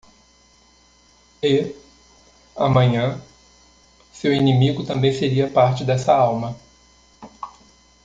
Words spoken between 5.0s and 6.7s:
seria parte dessa Alma.